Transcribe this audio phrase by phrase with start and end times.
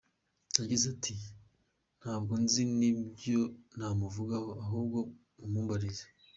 [0.59, 1.13] Yagize ati
[1.99, 3.39] ”Ntabwo nzi nta n’ibyo
[3.77, 4.97] namuvugaho, ahubwo
[5.39, 6.05] mumumbarize.